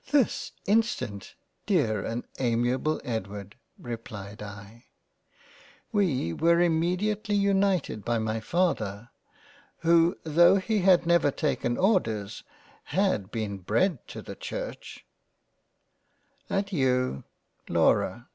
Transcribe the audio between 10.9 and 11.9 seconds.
never taken